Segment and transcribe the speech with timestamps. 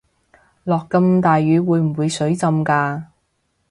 [0.63, 3.11] 落咁大雨會唔會水浸架